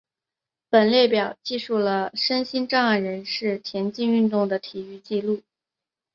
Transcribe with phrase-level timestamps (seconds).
[0.67, 5.43] 本列表记述了身心障碍人士田径运动的体育纪录。